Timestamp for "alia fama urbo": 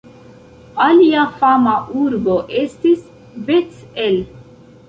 0.85-2.39